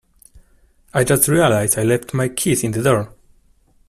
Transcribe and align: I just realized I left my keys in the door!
I 0.95 1.03
just 1.03 1.27
realized 1.27 1.77
I 1.77 1.83
left 1.83 2.15
my 2.15 2.27
keys 2.27 2.63
in 2.63 2.71
the 2.71 2.81
door! 2.81 3.13